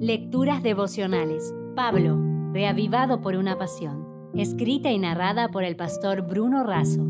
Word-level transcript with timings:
Lecturas 0.00 0.62
devocionales. 0.62 1.54
Pablo, 1.74 2.20
reavivado 2.52 3.22
por 3.22 3.34
una 3.34 3.56
pasión. 3.56 4.30
Escrita 4.34 4.90
y 4.90 4.98
narrada 4.98 5.48
por 5.48 5.64
el 5.64 5.74
pastor 5.74 6.20
Bruno 6.20 6.64
Razo. 6.64 7.00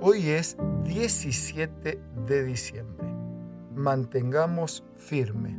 Hoy 0.00 0.30
es 0.30 0.56
17 0.82 2.00
de 2.26 2.44
diciembre. 2.44 3.06
Mantengamos 3.76 4.82
firme. 4.96 5.56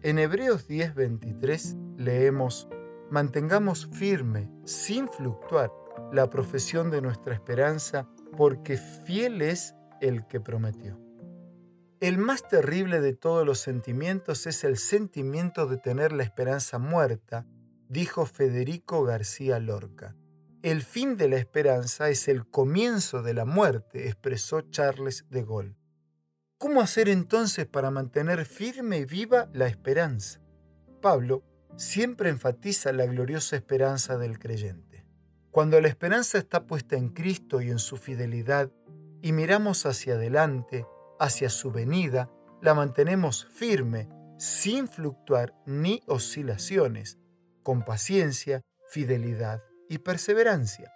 En 0.00 0.18
Hebreos 0.18 0.66
10:23 0.66 1.76
leemos, 1.98 2.70
Mantengamos 3.10 3.86
firme, 3.92 4.48
sin 4.64 5.08
fluctuar, 5.08 5.70
la 6.10 6.30
profesión 6.30 6.90
de 6.90 7.02
nuestra 7.02 7.34
esperanza, 7.34 8.08
porque 8.38 8.78
fiel 8.78 9.42
es 9.42 9.74
el 10.00 10.26
que 10.26 10.40
prometió. 10.40 11.09
El 12.00 12.16
más 12.16 12.48
terrible 12.48 13.02
de 13.02 13.12
todos 13.12 13.44
los 13.44 13.58
sentimientos 13.58 14.46
es 14.46 14.64
el 14.64 14.78
sentimiento 14.78 15.66
de 15.66 15.76
tener 15.76 16.12
la 16.12 16.22
esperanza 16.22 16.78
muerta, 16.78 17.46
dijo 17.90 18.24
Federico 18.24 19.04
García 19.04 19.58
Lorca. 19.58 20.16
El 20.62 20.80
fin 20.80 21.18
de 21.18 21.28
la 21.28 21.36
esperanza 21.36 22.08
es 22.08 22.26
el 22.28 22.48
comienzo 22.48 23.22
de 23.22 23.34
la 23.34 23.44
muerte, 23.44 24.08
expresó 24.08 24.62
Charles 24.62 25.26
de 25.28 25.44
Gaulle. 25.44 25.76
¿Cómo 26.56 26.80
hacer 26.80 27.10
entonces 27.10 27.66
para 27.66 27.90
mantener 27.90 28.46
firme 28.46 28.96
y 28.98 29.04
viva 29.04 29.50
la 29.52 29.66
esperanza? 29.66 30.40
Pablo 31.02 31.44
siempre 31.76 32.30
enfatiza 32.30 32.92
la 32.92 33.04
gloriosa 33.04 33.56
esperanza 33.56 34.16
del 34.16 34.38
creyente. 34.38 35.04
Cuando 35.50 35.78
la 35.82 35.88
esperanza 35.88 36.38
está 36.38 36.66
puesta 36.66 36.96
en 36.96 37.10
Cristo 37.10 37.60
y 37.60 37.68
en 37.70 37.78
su 37.78 37.98
fidelidad, 37.98 38.70
y 39.20 39.32
miramos 39.32 39.84
hacia 39.84 40.14
adelante, 40.14 40.86
hacia 41.20 41.50
su 41.50 41.70
venida, 41.70 42.30
la 42.62 42.74
mantenemos 42.74 43.46
firme, 43.52 44.08
sin 44.38 44.88
fluctuar 44.88 45.54
ni 45.66 46.02
oscilaciones, 46.06 47.18
con 47.62 47.84
paciencia, 47.84 48.62
fidelidad 48.88 49.62
y 49.88 49.98
perseverancia. 49.98 50.92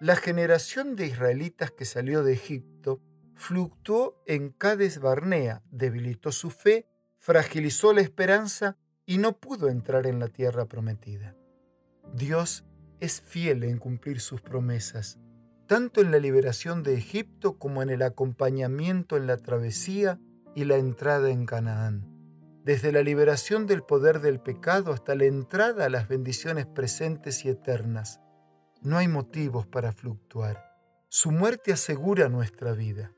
La 0.00 0.14
generación 0.14 0.94
de 0.94 1.06
israelitas 1.06 1.72
que 1.72 1.84
salió 1.84 2.22
de 2.22 2.32
Egipto 2.34 3.02
fluctuó 3.34 4.22
en 4.26 4.50
Cades 4.50 5.00
Barnea, 5.00 5.62
debilitó 5.70 6.30
su 6.30 6.50
fe, 6.50 6.86
fragilizó 7.18 7.92
la 7.92 8.02
esperanza 8.02 8.78
y 9.04 9.18
no 9.18 9.38
pudo 9.38 9.68
entrar 9.68 10.06
en 10.06 10.20
la 10.20 10.28
tierra 10.28 10.66
prometida. 10.66 11.34
Dios 12.14 12.64
es 13.00 13.20
fiel 13.20 13.64
en 13.64 13.78
cumplir 13.78 14.20
sus 14.20 14.40
promesas 14.40 15.18
tanto 15.66 16.00
en 16.00 16.10
la 16.10 16.18
liberación 16.18 16.82
de 16.82 16.94
Egipto 16.94 17.58
como 17.58 17.82
en 17.82 17.90
el 17.90 18.02
acompañamiento 18.02 19.16
en 19.16 19.26
la 19.26 19.36
travesía 19.36 20.20
y 20.54 20.64
la 20.64 20.76
entrada 20.76 21.30
en 21.30 21.44
Canaán. 21.44 22.12
Desde 22.64 22.92
la 22.92 23.02
liberación 23.02 23.66
del 23.66 23.82
poder 23.82 24.20
del 24.20 24.40
pecado 24.40 24.92
hasta 24.92 25.14
la 25.14 25.24
entrada 25.24 25.84
a 25.84 25.88
las 25.88 26.08
bendiciones 26.08 26.66
presentes 26.66 27.44
y 27.44 27.48
eternas. 27.48 28.20
No 28.82 28.96
hay 28.96 29.08
motivos 29.08 29.66
para 29.66 29.92
fluctuar. 29.92 30.76
Su 31.08 31.30
muerte 31.30 31.72
asegura 31.72 32.28
nuestra 32.28 32.72
vida. 32.72 33.12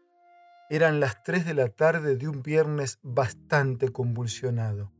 Eran 0.70 1.00
las 1.00 1.22
tres 1.22 1.46
de 1.46 1.54
la 1.54 1.68
tarde 1.68 2.16
de 2.16 2.28
un 2.28 2.42
viernes 2.42 2.98
bastante 3.02 3.88
convulsionado. 3.90 4.92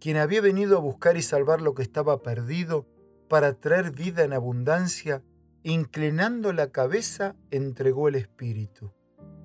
Quien 0.00 0.16
había 0.16 0.40
venido 0.40 0.78
a 0.78 0.80
buscar 0.80 1.16
y 1.16 1.22
salvar 1.22 1.60
lo 1.60 1.74
que 1.74 1.82
estaba 1.82 2.22
perdido 2.22 2.86
para 3.28 3.54
traer 3.54 3.90
vida 3.90 4.24
en 4.24 4.32
abundancia, 4.32 5.22
Inclinando 5.68 6.52
la 6.52 6.68
cabeza, 6.68 7.34
entregó 7.50 8.06
el 8.06 8.14
espíritu. 8.14 8.92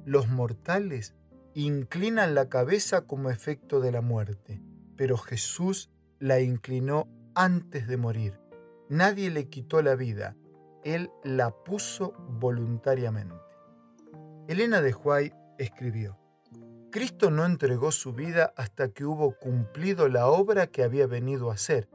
Los 0.06 0.30
mortales 0.30 1.16
inclinan 1.56 2.36
la 2.36 2.48
cabeza 2.48 3.08
como 3.08 3.32
efecto 3.32 3.80
de 3.80 3.92
la 3.92 4.02
muerte, 4.02 4.62
pero 4.96 5.18
Jesús 5.18 5.90
la 6.20 6.40
inclinó 6.40 7.08
antes 7.34 7.88
de 7.88 7.98
morir. 7.98 8.40
Nadie 8.88 9.32
le 9.32 9.50
quitó 9.50 9.82
la 9.82 9.96
vida, 9.96 10.36
Él 10.84 11.10
la 11.24 11.50
puso 11.50 12.14
voluntariamente. 12.40 13.34
Elena 14.48 14.80
de 14.80 14.94
Huay 14.94 15.32
escribió, 15.58 16.20
Cristo 16.92 17.32
no 17.32 17.48
entregó 17.48 17.92
su 17.92 18.14
vida 18.14 18.54
hasta 18.58 18.90
que 18.90 19.06
hubo 19.06 19.40
cumplido 19.40 20.08
la 20.08 20.28
obra 20.28 20.68
que 20.68 20.84
había 20.84 21.08
venido 21.08 21.50
a 21.50 21.56
hacer, 21.56 21.90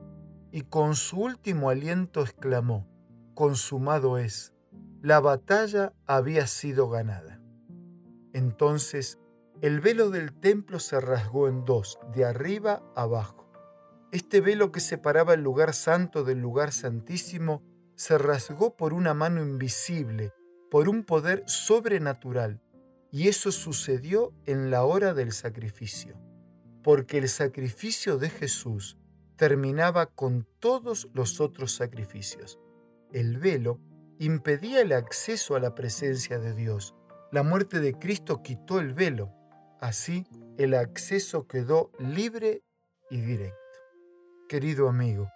y 0.51 0.63
con 0.63 0.97
su 0.97 1.21
último 1.21 1.71
aliento 1.71 2.23
exclamó, 2.23 2.89
consumado 3.37 4.19
es, 4.19 4.55
la 5.03 5.21
batalla 5.21 5.93
había 6.07 6.49
sido 6.49 6.89
ganada. 6.89 7.41
Entonces 8.33 9.21
el 9.61 9.81
velo 9.81 10.11
del 10.11 10.33
templo 10.33 10.81
se 10.81 11.01
rasgó 11.01 11.47
en 11.47 11.65
dos, 11.65 11.99
de 12.13 12.25
arriba 12.25 12.83
abajo. 12.97 13.49
Este 14.11 14.41
velo 14.41 14.73
que 14.73 14.81
separaba 14.81 15.35
el 15.35 15.43
lugar 15.43 15.75
santo 15.75 16.25
del 16.25 16.41
lugar 16.41 16.73
santísimo 16.73 17.63
se 17.95 18.19
rasgó 18.19 18.77
por 18.77 18.93
una 18.93 19.15
mano 19.15 19.43
invisible, 19.43 20.33
por 20.71 20.89
un 20.89 21.05
poder 21.05 21.45
sobrenatural, 21.47 22.61
y 23.13 23.29
eso 23.29 23.53
sucedió 23.53 24.33
en 24.47 24.71
la 24.71 24.85
hora 24.85 25.15
del 25.15 25.33
sacrificio, 25.33 26.19
porque 26.83 27.19
el 27.19 27.29
sacrificio 27.29 28.19
de 28.19 28.31
Jesús 28.31 28.97
terminaba 29.37 30.07
con 30.07 30.47
todos 30.59 31.09
los 31.13 31.41
otros 31.41 31.73
sacrificios 31.75 32.59
el 33.17 33.39
velo, 33.39 33.81
impedía 34.19 34.83
el 34.83 34.93
acceso 34.93 35.57
a 35.57 35.61
la 35.61 35.75
presencia 35.75 36.39
de 36.39 36.55
Dios. 36.55 36.95
La 37.33 37.43
muerte 37.43 37.81
de 37.81 37.95
Cristo 37.95 38.43
quitó 38.43 38.79
el 38.79 38.93
velo. 38.93 39.33
Así 39.81 40.27
el 40.59 40.75
acceso 40.75 41.47
quedó 41.47 41.91
libre 41.99 42.63
y 43.11 43.23
directo. 43.23 43.57
Querido 44.51 44.91
amigo, 44.91 45.31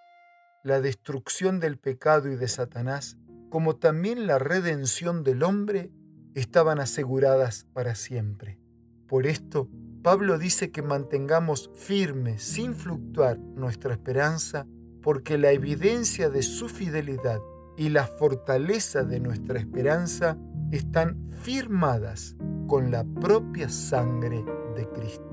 la 0.63 0.83
destrucción 0.83 1.59
del 1.59 1.79
pecado 1.79 2.31
y 2.31 2.37
de 2.37 2.49
Satanás, 2.49 3.17
como 3.49 3.77
también 3.77 4.27
la 4.27 4.39
redención 4.39 5.25
del 5.25 5.43
hombre, 5.43 5.91
estaban 6.35 6.81
aseguradas 6.81 7.67
para 7.73 7.95
siempre. 7.95 8.61
Por 9.09 9.27
esto, 9.27 9.71
Pablo 10.03 10.39
dice 10.39 10.71
que 10.71 10.83
mantengamos 10.83 11.71
firme, 11.75 12.39
sin 12.39 12.75
fluctuar, 12.75 13.39
nuestra 13.39 13.95
esperanza, 13.95 14.67
porque 15.03 15.39
la 15.39 15.51
evidencia 15.53 16.29
de 16.29 16.43
su 16.43 16.69
fidelidad 16.69 17.41
y 17.81 17.89
la 17.89 18.07
fortaleza 18.07 19.05
de 19.05 19.21
nuestra 19.21 19.59
esperanza 19.59 20.37
están 20.71 21.31
firmadas 21.41 22.37
con 22.67 22.91
la 22.91 23.05
propia 23.05 23.71
sangre 23.71 24.45
de 24.77 24.87
Cristo. 24.91 25.25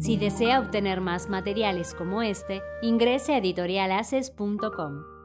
Si 0.00 0.16
desea 0.16 0.58
obtener 0.58 1.00
más 1.00 1.28
materiales 1.28 1.94
como 1.94 2.20
este, 2.20 2.60
ingrese 2.82 3.34
a 3.34 3.38
editorialaces.com. 3.38 5.17